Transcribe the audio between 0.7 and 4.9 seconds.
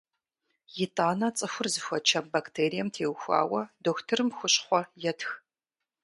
Итӏанэ цӏыхур зыхуэчэм бактерием теухуауэ дохутырым хущхъуэ